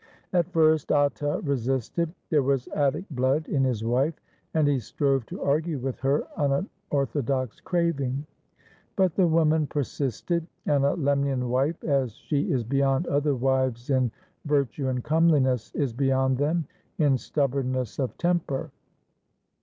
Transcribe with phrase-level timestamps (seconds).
[0.33, 2.11] At first Atta resisted.
[2.31, 4.15] There was Attic blood in his wife,
[4.55, 8.25] and he strove to argue with her unorthodox craving.
[8.95, 14.11] But the woman persisted, and a Lemnian wife, as she is beyond other wives in
[14.45, 16.65] virtue and comeliness, is beyond them
[16.97, 18.71] in stubbornness of temper.